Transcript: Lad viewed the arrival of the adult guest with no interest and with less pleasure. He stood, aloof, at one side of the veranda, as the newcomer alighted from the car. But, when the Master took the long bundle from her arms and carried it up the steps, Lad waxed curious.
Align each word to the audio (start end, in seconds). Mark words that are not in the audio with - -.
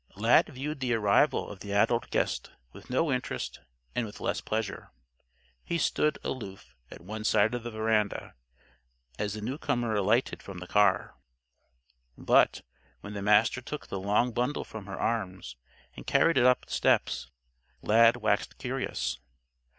Lad 0.15 0.47
viewed 0.49 0.79
the 0.79 0.95
arrival 0.95 1.47
of 1.47 1.59
the 1.59 1.73
adult 1.73 2.09
guest 2.09 2.49
with 2.73 2.89
no 2.89 3.11
interest 3.11 3.59
and 3.93 4.03
with 4.03 4.19
less 4.19 4.41
pleasure. 4.41 4.89
He 5.63 5.77
stood, 5.77 6.17
aloof, 6.23 6.73
at 6.89 7.01
one 7.01 7.23
side 7.23 7.53
of 7.53 7.61
the 7.61 7.69
veranda, 7.69 8.33
as 9.19 9.35
the 9.35 9.41
newcomer 9.41 9.93
alighted 9.93 10.41
from 10.41 10.57
the 10.57 10.65
car. 10.65 11.17
But, 12.17 12.63
when 13.01 13.13
the 13.13 13.21
Master 13.21 13.61
took 13.61 13.89
the 13.89 13.99
long 13.99 14.31
bundle 14.33 14.63
from 14.63 14.87
her 14.87 14.99
arms 14.99 15.55
and 15.95 16.07
carried 16.07 16.39
it 16.39 16.47
up 16.47 16.65
the 16.65 16.71
steps, 16.71 17.29
Lad 17.83 18.15
waxed 18.17 18.57
curious. 18.57 19.19